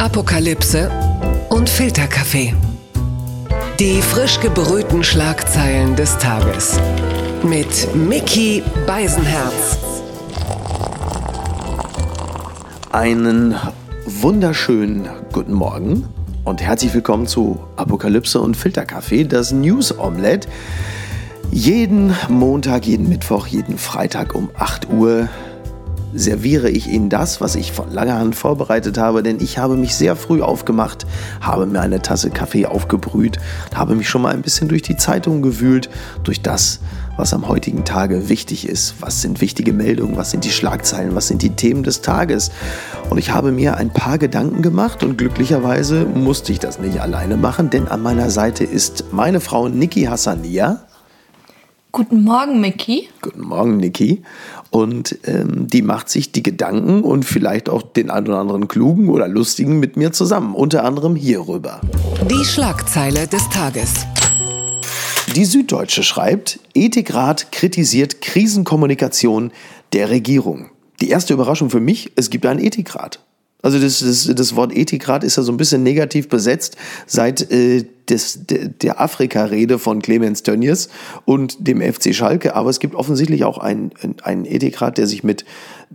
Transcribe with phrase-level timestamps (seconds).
[0.00, 0.92] Apokalypse
[1.48, 2.54] und Filterkaffee.
[3.80, 6.78] Die frisch gebrühten Schlagzeilen des Tages.
[7.42, 9.76] Mit Mickey Beisenherz.
[12.92, 13.56] Einen
[14.06, 16.08] wunderschönen guten Morgen
[16.44, 20.48] und herzlich willkommen zu Apokalypse und Filterkaffee, das News Omelette.
[21.50, 25.28] Jeden Montag, jeden Mittwoch, jeden Freitag um 8 Uhr
[26.14, 29.94] serviere ich Ihnen das, was ich von langer Hand vorbereitet habe, denn ich habe mich
[29.94, 31.06] sehr früh aufgemacht,
[31.40, 33.38] habe mir eine Tasse Kaffee aufgebrüht,
[33.74, 35.90] habe mich schon mal ein bisschen durch die Zeitung gewühlt,
[36.24, 36.80] durch das,
[37.16, 38.94] was am heutigen Tage wichtig ist.
[39.00, 42.50] Was sind wichtige Meldungen, was sind die Schlagzeilen, was sind die Themen des Tages.
[43.10, 47.36] Und ich habe mir ein paar Gedanken gemacht und glücklicherweise musste ich das nicht alleine
[47.36, 50.88] machen, denn an meiner Seite ist meine Frau Niki Hassania.
[51.90, 53.08] Guten Morgen, Mickey.
[53.22, 54.22] Guten Morgen, Niki.
[54.70, 59.08] Und ähm, die macht sich die Gedanken und vielleicht auch den einen oder anderen klugen
[59.08, 60.54] oder lustigen mit mir zusammen.
[60.54, 61.80] Unter anderem hierüber.
[62.30, 64.06] Die Schlagzeile des Tages.
[65.34, 69.52] Die Süddeutsche schreibt, Ethikrat kritisiert Krisenkommunikation
[69.92, 70.70] der Regierung.
[71.00, 73.20] Die erste Überraschung für mich, es gibt einen Ethikrat.
[73.62, 77.84] Also das, das, das Wort Ethikrat ist ja so ein bisschen negativ besetzt seit äh,
[78.10, 80.88] des, de, der Afrika-Rede von Clemens Tönnies
[81.24, 82.54] und dem FC Schalke.
[82.54, 83.92] Aber es gibt offensichtlich auch einen,
[84.22, 85.44] einen Ethikrat, der sich mit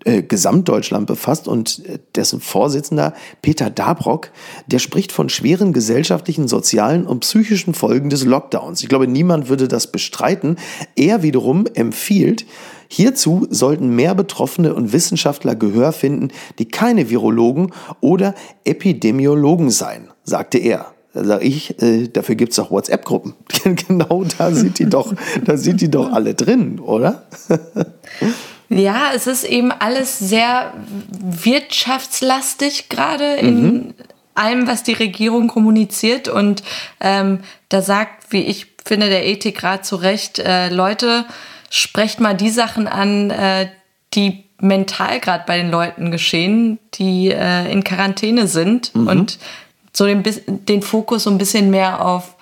[0.05, 4.31] äh, Gesamtdeutschland befasst und äh, dessen Vorsitzender Peter Dabrock,
[4.67, 8.81] der spricht von schweren gesellschaftlichen, sozialen und psychischen Folgen des Lockdowns.
[8.81, 10.57] Ich glaube, niemand würde das bestreiten.
[10.95, 12.45] Er wiederum empfiehlt,
[12.89, 16.27] Hierzu sollten mehr Betroffene und Wissenschaftler Gehör finden,
[16.59, 20.93] die keine Virologen oder Epidemiologen seien, sagte er.
[21.13, 23.35] Da sage ich, äh, dafür gibt es auch WhatsApp-Gruppen.
[23.87, 25.13] genau da sind die doch,
[25.45, 27.27] da sind die doch alle drin, oder?
[28.69, 30.73] ja, es ist eben alles sehr
[31.09, 33.93] wirtschaftslastig gerade in mhm.
[34.33, 36.29] allem, was die Regierung kommuniziert.
[36.29, 36.63] Und
[36.99, 41.25] ähm, da sagt, wie ich finde, der Ethikrat zu Recht, äh, Leute,
[41.69, 43.67] sprecht mal die Sachen an, äh,
[44.15, 49.07] die mental gerade bei den Leuten geschehen, die äh, in Quarantäne sind mhm.
[49.07, 49.39] und
[49.95, 52.32] so den, den Fokus so ein bisschen mehr auf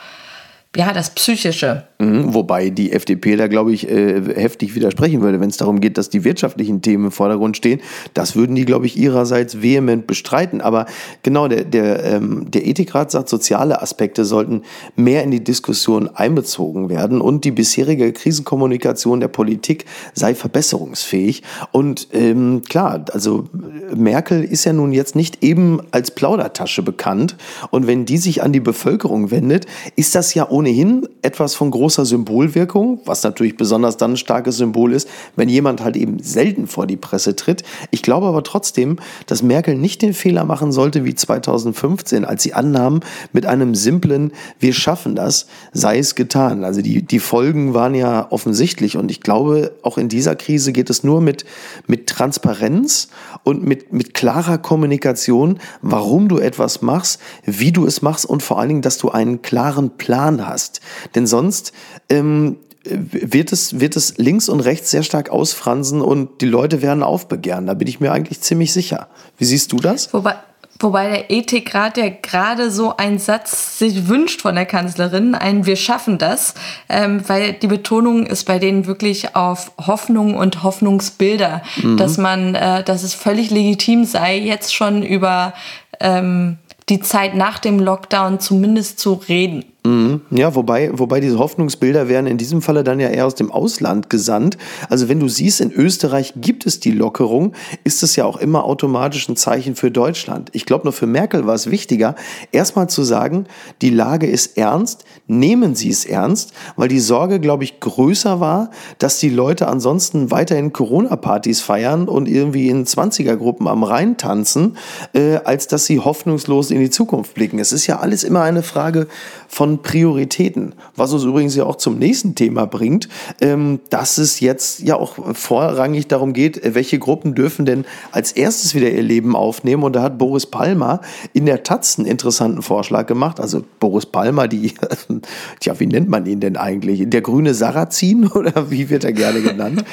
[0.76, 1.84] ja, das Psychische.
[2.00, 5.98] Mhm, wobei die FDP da, glaube ich, äh, heftig widersprechen würde, wenn es darum geht,
[5.98, 7.82] dass die wirtschaftlichen Themen im Vordergrund stehen.
[8.14, 10.62] Das würden die, glaube ich, ihrerseits vehement bestreiten.
[10.62, 10.86] Aber
[11.24, 14.62] genau, der, der, ähm, der Ethikrat sagt, soziale Aspekte sollten
[14.96, 19.84] mehr in die Diskussion einbezogen werden und die bisherige Krisenkommunikation der Politik
[20.14, 21.44] sei verbesserungsfähig.
[21.74, 23.50] Und ähm, klar, also
[23.94, 27.36] Merkel ist ja nun jetzt nicht eben als Plaudertasche bekannt.
[27.72, 29.66] Und wenn die sich an die Bevölkerung wendet,
[29.98, 34.58] ist das ja ohne ohnehin etwas von großer Symbolwirkung, was natürlich besonders dann ein starkes
[34.58, 37.64] Symbol ist, wenn jemand halt eben selten vor die Presse tritt.
[37.90, 42.54] Ich glaube aber trotzdem, dass Merkel nicht den Fehler machen sollte wie 2015, als sie
[42.54, 43.00] annahm,
[43.34, 46.64] mit einem simplen Wir schaffen das, sei es getan.
[46.64, 50.92] Also die, die Folgen waren ja offensichtlich und ich glaube, auch in dieser Krise geht
[50.92, 51.44] es nur mit,
[51.88, 53.08] mit Transparenz
[53.44, 58.60] und mit, mit klarer Kommunikation, warum du etwas machst, wie du es machst und vor
[58.60, 60.82] allen Dingen, dass du einen klaren Plan hast hast.
[61.16, 61.74] Denn sonst
[62.10, 67.04] ähm, wird es, wird es links und rechts sehr stark ausfransen und die Leute werden
[67.04, 67.68] aufbegehren.
[67.68, 69.08] Da bin ich mir eigentlich ziemlich sicher.
[69.38, 70.14] Wie siehst du das?
[70.14, 70.36] Wobei,
[70.80, 75.76] wobei der Ethikrat ja gerade so einen Satz sich wünscht von der Kanzlerin, ein Wir
[75.76, 76.56] schaffen das,
[76.90, 81.98] ähm, weil die Betonung ist bei denen wirklich auf Hoffnung und Hoffnungsbilder, mhm.
[81.98, 85.54] dass man, äh, dass es völlig legitim sei, jetzt schon über
[86.00, 86.58] ähm,
[86.90, 89.66] die Zeit nach dem Lockdown zumindest zu reden.
[89.84, 90.22] Mhm.
[90.30, 94.12] Ja, wobei, wobei diese Hoffnungsbilder werden in diesem Falle dann ja eher aus dem Ausland
[94.12, 94.60] gesandt.
[94.90, 97.54] Also wenn du siehst, in Österreich gibt es die Lockerung,
[97.84, 100.50] ist es ja auch immer automatisch ein Zeichen für Deutschland.
[100.54, 102.16] Ich glaube, nur für Merkel war es wichtiger,
[102.52, 103.48] erstmal zu sagen,
[103.82, 108.70] die Lage ist ernst, nehmen Sie es ernst, weil die Sorge, glaube ich, größer war,
[109.00, 114.78] dass die Leute ansonsten weiterhin Corona-Partys feiern und irgendwie in 20er-Gruppen am Rhein tanzen,
[115.14, 117.58] äh, als dass sie hoffnungslos in die Zukunft blicken.
[117.58, 119.08] Es ist ja alles immer eine Frage
[119.52, 120.76] von Prioritäten.
[120.96, 123.10] Was uns übrigens ja auch zum nächsten Thema bringt,
[123.42, 127.84] ähm, dass es jetzt ja auch vorrangig darum geht, welche Gruppen dürfen denn
[128.14, 129.84] als erstes wieder ihr Leben aufnehmen.
[129.84, 131.02] Und da hat Boris Palmer
[131.34, 133.42] in der Taz einen interessanten Vorschlag gemacht.
[133.42, 134.74] Also Boris Palmer, die,
[135.60, 137.10] tja, wie nennt man ihn denn eigentlich?
[137.10, 139.84] Der grüne Sarrazin oder wie wird er gerne genannt?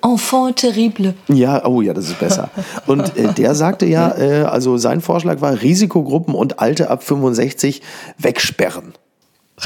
[0.00, 1.14] Enfant terrible.
[1.26, 2.50] Ja, oh ja, das ist besser.
[2.86, 7.82] Und äh, der sagte ja, äh, also sein Vorschlag war Risikogruppen und Alte ab 65
[8.16, 8.92] wegsperren.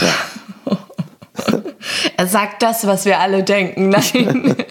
[0.00, 0.76] Ja.
[2.16, 3.88] er sagt das, was wir alle denken.
[3.90, 4.56] Nein.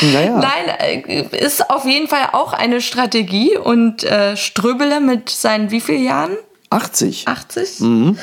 [0.00, 0.38] Naja.
[0.38, 5.80] Nein, äh, ist auf jeden Fall auch eine Strategie und äh, Ströbele mit seinen wie
[5.80, 6.36] vielen Jahren?
[6.70, 7.28] 80.
[7.28, 8.16] 80?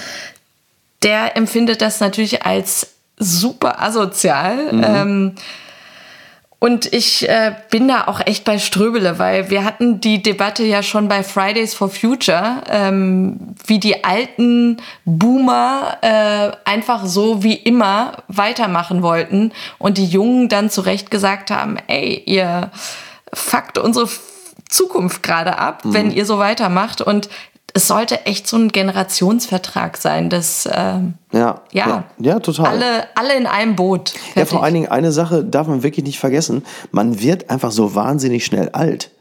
[1.03, 2.87] Der empfindet das natürlich als
[3.17, 4.69] super asozial.
[4.71, 5.35] Ähm,
[6.63, 10.83] und ich äh, bin da auch echt bei Ströbele, weil wir hatten die Debatte ja
[10.83, 18.17] schon bei Fridays for Future, ähm, wie die alten Boomer äh, einfach so wie immer
[18.27, 22.69] weitermachen wollten und die Jungen dann zu Recht gesagt haben, ey, ihr
[23.33, 24.07] fuckt unsere
[24.69, 27.01] Zukunft gerade ab, wenn ihr so weitermacht.
[27.01, 27.27] Und
[27.73, 32.67] es sollte echt so ein Generationsvertrag sein, dass ähm, Ja, ja, ja, ja, total.
[32.67, 34.13] Alle, alle in einem Boot.
[34.13, 34.49] Ja, Fertig.
[34.51, 36.63] vor allen Dingen eine Sache darf man wirklich nicht vergessen.
[36.91, 39.11] Man wird einfach so wahnsinnig schnell alt.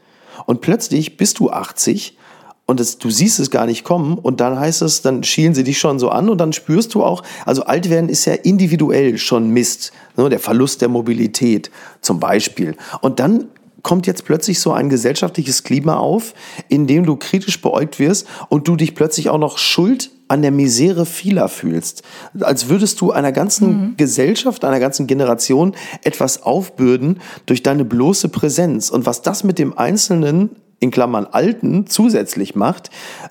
[0.45, 2.17] Und plötzlich bist du 80
[2.65, 5.63] und es, du siehst es gar nicht kommen und dann heißt es, dann schielen sie
[5.63, 9.17] dich schon so an und dann spürst du auch, also alt werden ist ja individuell
[9.17, 9.91] schon Mist.
[10.15, 11.69] Ne, der Verlust der Mobilität
[12.01, 12.75] zum Beispiel.
[13.01, 13.47] Und dann
[13.83, 16.33] kommt jetzt plötzlich so ein gesellschaftliches Klima auf,
[16.67, 20.51] in dem du kritisch beäugt wirst und du dich plötzlich auch noch schuld an der
[20.51, 22.03] Misere vieler fühlst.
[22.39, 28.89] Als würdest du einer ganzen Gesellschaft, einer ganzen Generation etwas aufbürden durch deine bloße Präsenz.
[28.89, 32.89] Und was das mit dem Einzelnen in Klammern Alten zusätzlich macht,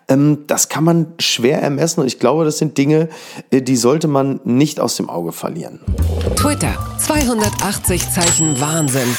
[0.08, 2.00] ähm, das kann man schwer ermessen.
[2.00, 3.08] Und ich glaube, das sind Dinge,
[3.50, 5.80] äh, die sollte man nicht aus dem Auge verlieren.
[6.36, 9.16] Twitter 280 Zeichen Wahnsinn.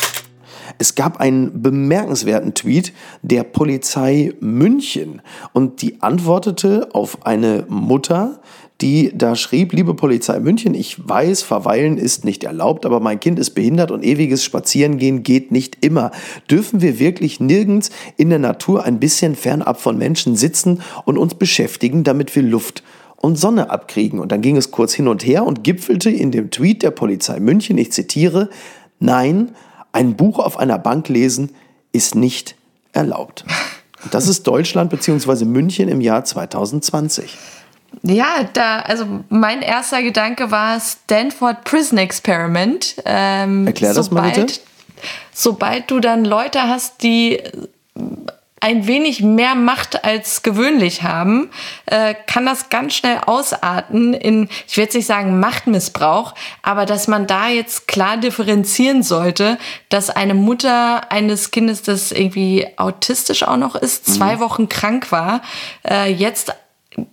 [0.82, 2.92] Es gab einen bemerkenswerten Tweet
[3.22, 5.22] der Polizei München
[5.54, 8.40] und die antwortete auf eine Mutter,
[8.82, 13.38] die da schrieb, liebe Polizei München, ich weiß, verweilen ist nicht erlaubt, aber mein Kind
[13.38, 16.10] ist behindert und ewiges Spazierengehen geht nicht immer.
[16.50, 21.36] Dürfen wir wirklich nirgends in der Natur ein bisschen fernab von Menschen sitzen und uns
[21.36, 22.82] beschäftigen, damit wir Luft
[23.18, 24.20] und Sonne abkriegen?
[24.20, 27.40] Und dann ging es kurz hin und her und gipfelte in dem Tweet der Polizei
[27.40, 28.50] München, ich zitiere,
[29.00, 29.52] nein,
[29.92, 31.56] ein Buch auf einer Bank lesen
[31.92, 32.56] ist nicht
[32.94, 33.46] erlaubt.
[34.04, 35.46] Und das ist Deutschland bzw.
[35.46, 37.38] München im Jahr 2020.
[38.04, 42.96] Ja, da, also mein erster Gedanke war Stanford Prison Experiment.
[43.06, 44.60] Ähm, Erklär das mal bitte.
[45.34, 47.42] Sobald du dann Leute hast, die
[48.62, 51.50] ein wenig mehr Macht als gewöhnlich haben,
[51.88, 57.08] äh, kann das ganz schnell ausarten in, ich will jetzt nicht sagen Machtmissbrauch, aber dass
[57.08, 59.58] man da jetzt klar differenzieren sollte,
[59.90, 65.42] dass eine Mutter eines Kindes, das irgendwie autistisch auch noch ist, zwei Wochen krank war,
[65.88, 66.54] äh, jetzt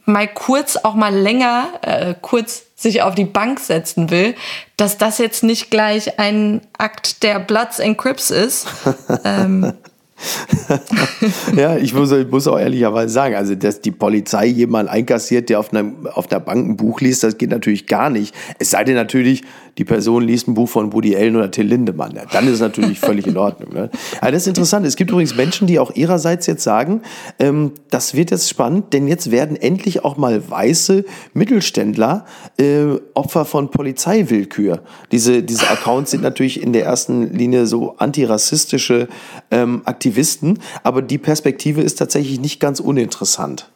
[0.04, 4.34] mal kurz auch mal länger äh, kurz sich auf die Bank setzen will,
[4.76, 8.66] dass das jetzt nicht gleich ein Akt der Bloods and Crips ist.
[9.24, 9.74] ähm,
[11.56, 15.60] ja, ich muss, ich muss auch ehrlicherweise sagen, also dass die Polizei jemanden einkassiert, der
[15.60, 18.34] auf einer, auf einer Bank ein Buch liest, das geht natürlich gar nicht.
[18.58, 19.44] Es sei denn natürlich,
[19.78, 22.12] die Person liest ein Buch von Woody Allen oder Till Lindemann.
[22.14, 23.72] Ja, dann ist es natürlich völlig in Ordnung.
[23.72, 23.90] Ne?
[24.20, 24.84] Aber das ist interessant.
[24.84, 27.02] Es gibt übrigens Menschen, die auch ihrerseits jetzt sagen,
[27.38, 32.26] ähm, das wird jetzt spannend, denn jetzt werden endlich auch mal weiße Mittelständler
[32.58, 34.80] äh, Opfer von Polizeiwillkür.
[35.12, 39.06] Diese, diese Accounts sind natürlich in der ersten Linie so antirassistische
[39.52, 43.70] ähm, Aktivisten, aber die Perspektive ist tatsächlich nicht ganz uninteressant.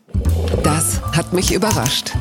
[0.64, 2.12] Das hat mich überrascht.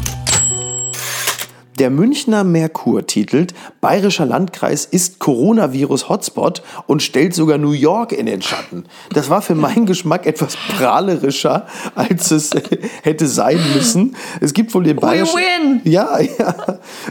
[1.81, 8.43] Der Münchner Merkur titelt, Bayerischer Landkreis ist Coronavirus-Hotspot und stellt sogar New York in den
[8.43, 8.85] Schatten.
[9.11, 12.51] Das war für meinen Geschmack etwas prahlerischer, als es
[13.01, 14.15] hätte sein müssen.
[14.41, 15.81] Es gibt wohl den bayerischen...
[15.83, 16.53] Ja, ja.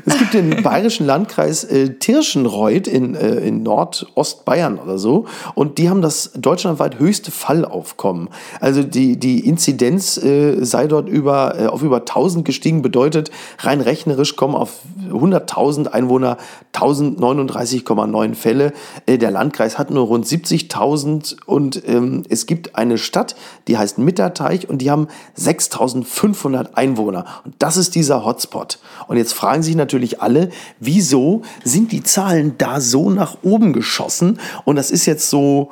[0.07, 5.27] Es gibt den bayerischen Landkreis äh, Tirschenreuth in, äh, in Nordostbayern oder so.
[5.57, 8.29] Und die haben das deutschlandweit höchste Fallaufkommen.
[8.61, 13.81] Also die, die Inzidenz äh, sei dort über, äh, auf über 1000 gestiegen, bedeutet rein
[13.81, 16.37] rechnerisch kommen auf 100.000 Einwohner
[16.75, 18.73] 1039,9 Fälle.
[19.07, 23.37] Äh, der Landkreis hat nur rund 70.000 und ähm, es gibt eine Stadt,
[23.69, 27.25] die heißt Mitterteich und die haben 6.500 Einwohner.
[27.45, 28.79] Und das ist dieser Hotspot.
[29.09, 34.39] Und jetzt fragen sich natürlich alle, wieso sind die Zahlen da so nach oben geschossen?
[34.65, 35.71] Und das ist jetzt so,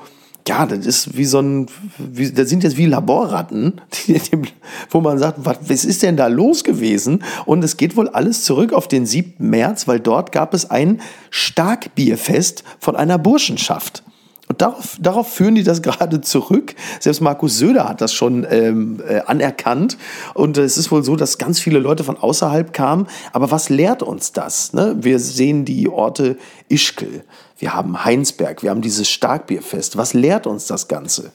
[0.49, 1.67] ja, das ist wie so ein,
[1.99, 4.43] wie, das sind jetzt wie Laborratten, die, die,
[4.91, 7.23] wo man sagt, was, was ist denn da los gewesen?
[7.45, 9.35] Und es geht wohl alles zurück auf den 7.
[9.39, 11.01] März, weil dort gab es ein
[11.31, 14.03] Starkbierfest von einer Burschenschaft.
[14.49, 16.75] Und darauf, darauf führen die das gerade zurück.
[17.01, 19.97] Selbst Markus Söder hat das schon ähm, äh, anerkannt.
[20.35, 23.07] Und es ist wohl so, dass ganz viele Leute von außerhalb kamen.
[23.33, 24.73] Aber was lehrt uns das?
[24.73, 24.97] Ne?
[25.01, 26.37] Wir sehen die Orte
[26.69, 27.25] Ischkel,
[27.59, 29.97] wir haben Heinsberg, wir haben dieses Starkbierfest.
[29.97, 31.33] Was lehrt uns das Ganze?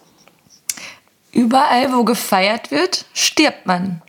[1.33, 4.01] überall, wo gefeiert wird, stirbt man.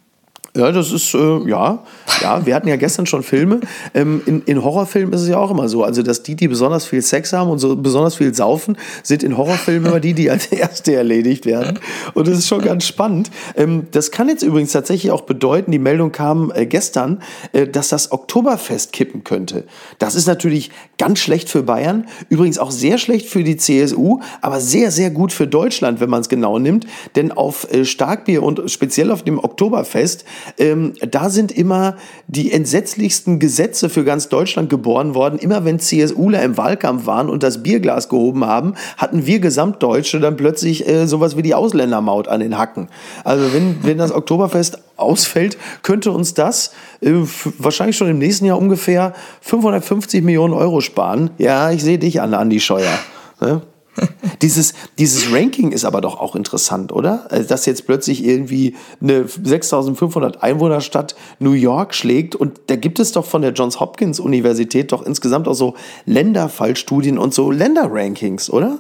[0.57, 1.83] Ja, das ist, äh, ja,
[2.21, 3.61] Ja, wir hatten ja gestern schon Filme.
[3.93, 5.85] Ähm, in, in Horrorfilmen ist es ja auch immer so.
[5.85, 9.37] Also, dass die, die besonders viel Sex haben und so besonders viel saufen, sind in
[9.37, 11.79] Horrorfilmen immer die, die als Erste erledigt werden.
[12.15, 13.31] Und das ist schon ganz spannend.
[13.57, 17.89] Ähm, das kann jetzt übrigens tatsächlich auch bedeuten, die Meldung kam äh, gestern, äh, dass
[17.89, 19.65] das Oktoberfest kippen könnte.
[19.99, 24.61] Das ist natürlich ganz schlecht für Bayern, übrigens auch sehr schlecht für die CSU, aber
[24.61, 26.87] sehr, sehr gut für Deutschland, wenn man es genau nimmt.
[27.17, 30.25] Denn auf äh, Starkbier und speziell auf dem Oktoberfest,
[30.59, 35.39] ähm, da sind immer die entsetzlichsten Gesetze für ganz Deutschland geboren worden.
[35.39, 40.37] Immer wenn CSUler im Wahlkampf waren und das Bierglas gehoben haben, hatten wir Gesamtdeutsche dann
[40.37, 42.89] plötzlich äh, sowas wie die Ausländermaut an den Hacken.
[43.25, 47.13] Also wenn, wenn das Oktoberfest ausfällt, könnte uns das äh,
[47.59, 51.31] wahrscheinlich schon im nächsten Jahr ungefähr 550 Millionen Euro sparen.
[51.39, 52.99] Ja, ich sehe dich an, Andi Scheuer.
[53.41, 53.63] Ne?
[54.43, 57.27] dieses, dieses Ranking ist aber doch auch interessant, oder?
[57.31, 63.13] Also, dass jetzt plötzlich irgendwie eine 6500 Einwohnerstadt New York schlägt und da gibt es
[63.13, 65.75] doch von der Johns Hopkins Universität doch insgesamt auch so
[66.07, 68.79] Länderfallstudien und so Länderrankings, oder?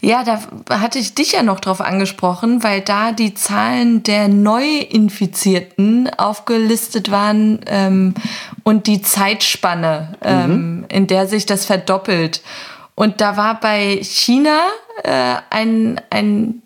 [0.00, 0.40] Ja, da
[0.80, 7.60] hatte ich dich ja noch drauf angesprochen, weil da die Zahlen der Neuinfizierten aufgelistet waren
[7.66, 8.14] ähm,
[8.64, 10.84] und die Zeitspanne, ähm, mhm.
[10.88, 12.42] in der sich das verdoppelt.
[12.94, 14.60] Und da war bei China
[15.02, 16.62] äh, ein, ein,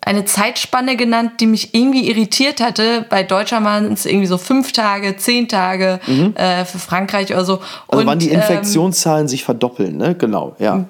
[0.00, 3.04] eine Zeitspanne genannt, die mich irgendwie irritiert hatte.
[3.10, 6.34] Bei Deutschland waren es irgendwie so fünf Tage, zehn Tage, mhm.
[6.36, 7.60] äh, für Frankreich oder so.
[7.88, 10.14] Also wann die ähm, Infektionszahlen ähm, sich verdoppeln, ne?
[10.14, 10.84] Genau, ja.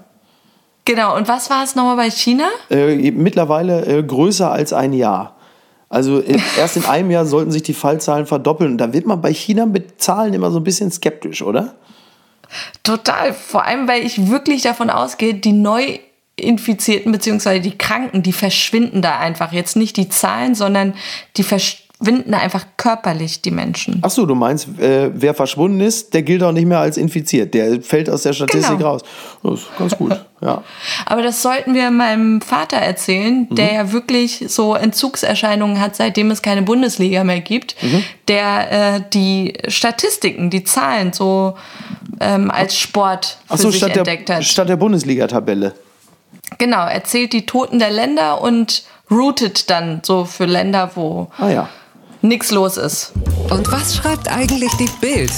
[0.84, 2.44] Genau, und was war es nochmal bei China?
[2.70, 5.36] Äh, mittlerweile äh, größer als ein Jahr.
[5.88, 8.78] Also äh, erst in einem Jahr sollten sich die Fallzahlen verdoppeln.
[8.78, 11.74] Da wird man bei China mit Zahlen immer so ein bisschen skeptisch, oder?
[12.82, 13.32] Total.
[13.32, 17.60] Vor allem, weil ich wirklich davon ausgehe, die Neuinfizierten bzw.
[17.60, 19.52] die Kranken, die verschwinden da einfach.
[19.52, 20.94] Jetzt nicht die Zahlen, sondern
[21.36, 24.00] die verschwinden einfach körperlich, die Menschen.
[24.02, 27.54] Ach so, du meinst, äh, wer verschwunden ist, der gilt auch nicht mehr als infiziert.
[27.54, 28.90] Der fällt aus der Statistik genau.
[28.90, 29.02] raus.
[29.42, 30.62] Das ist ganz gut, ja.
[31.06, 33.74] Aber das sollten wir meinem Vater erzählen, der mhm.
[33.74, 38.04] ja wirklich so Entzugserscheinungen hat, seitdem es keine Bundesliga mehr gibt, mhm.
[38.28, 41.56] der äh, die Statistiken, die Zahlen so
[42.20, 44.44] ähm, als Sport für so, sich statt entdeckt der, hat.
[44.44, 45.74] Statt der Bundesliga-Tabelle.
[46.58, 51.48] Genau, er zählt die Toten der Länder und routet dann so für Länder, wo ah,
[51.48, 51.68] ja.
[52.22, 53.12] Nichts los ist.
[53.50, 55.32] Und was schreibt eigentlich die Bild?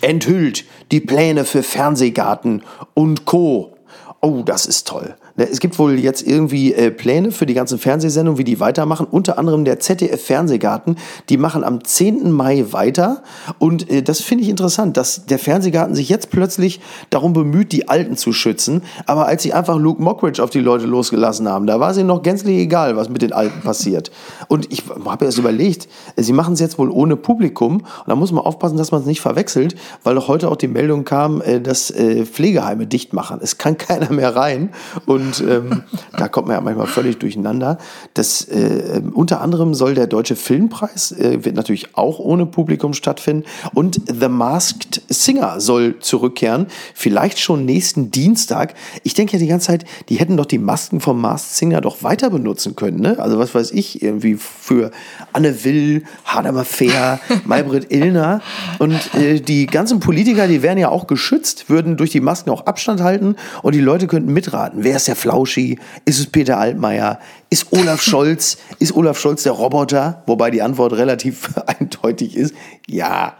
[0.00, 2.62] Enthüllt die Pläne für Fernsehgarten
[2.94, 3.76] und Co.
[4.20, 5.16] Oh, das ist toll.
[5.38, 9.06] Ne, es gibt wohl jetzt irgendwie äh, Pläne für die ganzen Fernsehsendungen, wie die weitermachen.
[9.08, 10.96] Unter anderem der ZDF Fernsehgarten.
[11.28, 12.32] Die machen am 10.
[12.32, 13.22] Mai weiter.
[13.58, 16.80] Und äh, das finde ich interessant, dass der Fernsehgarten sich jetzt plötzlich
[17.10, 18.82] darum bemüht, die Alten zu schützen.
[19.06, 22.08] Aber als sie einfach Luke Mockridge auf die Leute losgelassen haben, da war es ihnen
[22.08, 24.10] noch gänzlich egal, was mit den Alten passiert.
[24.48, 27.76] Und ich habe erst überlegt, äh, sie machen es jetzt wohl ohne Publikum.
[27.76, 30.66] Und da muss man aufpassen, dass man es nicht verwechselt, weil doch heute auch die
[30.66, 33.38] Meldung kam, äh, dass äh, Pflegeheime dicht machen.
[33.40, 34.70] Es kann keiner mehr rein.
[35.06, 35.82] Und und ähm,
[36.16, 37.78] da kommt man ja manchmal völlig durcheinander.
[38.14, 43.44] Das, äh, unter anderem soll der Deutsche Filmpreis, äh, wird natürlich auch ohne Publikum stattfinden.
[43.74, 48.74] Und The Masked Singer soll zurückkehren, vielleicht schon nächsten Dienstag.
[49.02, 52.02] Ich denke ja die ganze Zeit, die hätten doch die Masken vom Masked Singer doch
[52.02, 53.00] weiter benutzen können.
[53.00, 53.18] Ne?
[53.18, 54.90] Also was weiß ich, irgendwie für
[55.32, 58.40] Anne Will, Hadamar Fair, Maybrit Illner.
[58.78, 62.66] Und äh, die ganzen Politiker, die wären ja auch geschützt, würden durch die Masken auch
[62.66, 64.84] Abstand halten und die Leute könnten mitraten.
[64.84, 65.78] Wer ist der Flauschi?
[66.04, 67.18] Ist es Peter Altmaier?
[67.50, 68.58] Ist Olaf Scholz?
[68.78, 70.22] Ist Olaf Scholz der Roboter?
[70.26, 72.54] Wobei die Antwort relativ eindeutig ist.
[72.86, 73.34] Ja.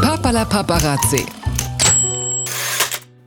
[0.00, 1.24] Papala Paparazzi.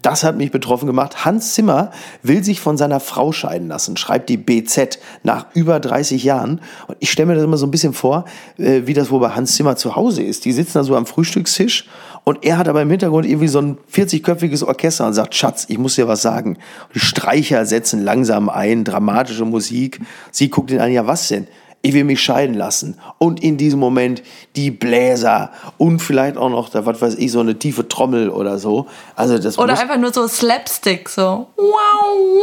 [0.08, 1.26] Das hat mich betroffen gemacht.
[1.26, 1.92] Hans Zimmer
[2.24, 6.62] will sich von seiner Frau scheiden lassen, schreibt die BZ nach über 30 Jahren.
[6.88, 8.24] Und ich stelle mir das immer so ein bisschen vor,
[8.58, 10.46] äh, wie das wohl bei Hans Zimmer zu Hause ist.
[10.46, 11.90] Die sitzen da so am Frühstückstisch
[12.24, 15.78] und er hat aber im Hintergrund irgendwie so ein 40-köpfiges Orchester und sagt, Schatz, ich
[15.78, 16.58] muss dir was sagen.
[16.96, 20.00] die Streicher setzen langsam ein, dramatische Musik.
[20.32, 21.48] Sie guckt ihn an, ja was denn?
[21.88, 23.00] Ich will mich scheiden lassen.
[23.18, 24.22] Und in diesem Moment
[24.58, 28.60] die Bläser und vielleicht auch noch, da, was weiß ich, so eine tiefe Trommel oder
[28.60, 28.88] so.
[29.16, 31.48] Also das oder einfach nur so Slapstick, so.
[31.56, 31.68] Wow,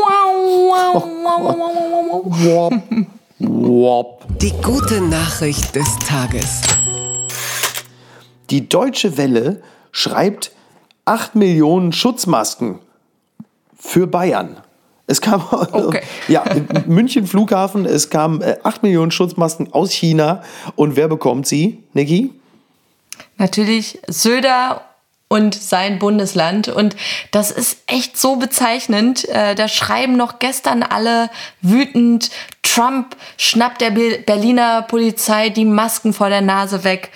[0.01, 2.73] wow, wow, wow, wow,
[3.39, 4.19] wow.
[4.41, 6.63] Die gute Nachricht des Tages.
[8.49, 9.61] Die Deutsche Welle
[9.93, 10.53] schreibt
[11.05, 12.79] 8 Millionen Schutzmasken
[13.79, 14.57] für Bayern.
[15.07, 16.03] Es kam okay.
[16.29, 16.45] ja,
[16.87, 20.43] München Flughafen, es kamen 8 äh, Millionen Schutzmasken aus China.
[20.77, 22.33] Und wer bekommt sie, Niki?
[23.37, 24.83] Natürlich Söder
[25.29, 26.69] und sein Bundesland.
[26.69, 26.97] Und
[27.33, 29.29] das ist echt so bezeichnend.
[29.29, 31.29] Äh, da schreiben noch gestern alle
[31.61, 32.31] wütend,
[32.63, 37.11] Trump schnappt der Berliner Polizei die Masken vor der Nase weg.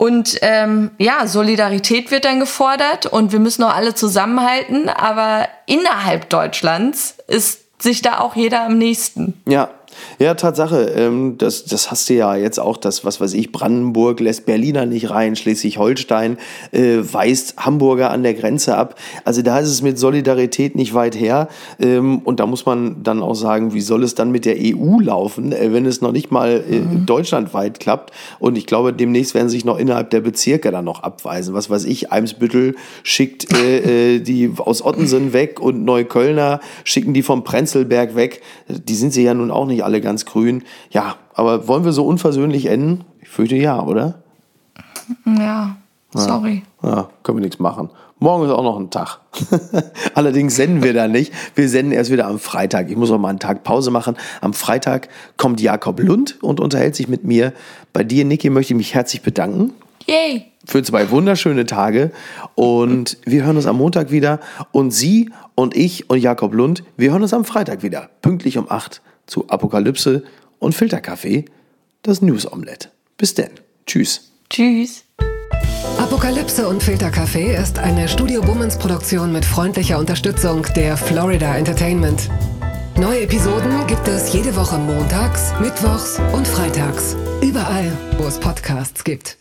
[0.00, 6.30] Und ähm, ja, Solidarität wird dann gefordert und wir müssen auch alle zusammenhalten, aber innerhalb
[6.30, 9.42] Deutschlands ist sich da auch jeder am nächsten.
[9.44, 9.68] Ja,
[10.18, 10.92] ja, Tatsache.
[10.96, 14.86] Ähm, das, das hast du ja jetzt auch, das, was weiß ich, Brandenburg lässt Berliner
[14.86, 16.38] nicht rein, Schleswig-Holstein
[16.72, 18.96] äh, weist Hamburger an der Grenze ab.
[19.24, 21.48] Also da ist es mit Solidarität nicht weit her.
[21.78, 25.00] Ähm, und da muss man dann auch sagen, wie soll es dann mit der EU
[25.00, 27.06] laufen, äh, wenn es noch nicht mal äh, mhm.
[27.06, 28.12] deutschlandweit klappt.
[28.38, 31.54] Und ich glaube, demnächst werden sich noch innerhalb der Bezirke dann noch abweisen.
[31.54, 37.22] Was weiß ich, Eimsbüttel schickt äh, äh, die aus Ottensen weg und Neuköllner schicken die
[37.22, 38.42] vom Prenzlberg weg.
[38.68, 40.62] Die sind sie ja nun auch nicht alle ganz grün.
[40.90, 43.04] Ja, aber wollen wir so unversöhnlich enden?
[43.20, 44.22] Ich fürchte ja, oder?
[45.26, 45.76] Ja,
[46.14, 46.62] sorry.
[46.82, 47.90] Ja, ja können wir nichts machen.
[48.20, 49.18] Morgen ist auch noch ein Tag.
[50.14, 51.32] Allerdings senden wir da nicht.
[51.54, 52.90] Wir senden erst wieder am Freitag.
[52.90, 54.16] Ich muss auch mal einen Tag Pause machen.
[54.42, 57.52] Am Freitag kommt Jakob Lund und unterhält sich mit mir.
[57.92, 59.72] Bei dir, Niki, möchte ich mich herzlich bedanken.
[60.06, 60.46] Yay!
[60.66, 62.12] Für zwei wunderschöne Tage.
[62.54, 64.40] Und wir hören uns am Montag wieder.
[64.70, 68.10] Und Sie und ich und Jakob Lund, wir hören uns am Freitag wieder.
[68.20, 70.24] Pünktlich um 8 zu Apokalypse
[70.58, 71.46] und Filterkaffee,
[72.02, 72.88] das News Omelette.
[73.16, 73.50] Bis denn.
[73.86, 74.32] Tschüss.
[74.50, 75.04] Tschüss.
[75.98, 82.28] Apokalypse und Filterkaffee ist eine Studio Bummens Produktion mit freundlicher Unterstützung der Florida Entertainment.
[82.96, 87.16] Neue Episoden gibt es jede Woche montags, mittwochs und freitags.
[87.42, 89.39] Überall, wo es Podcasts gibt.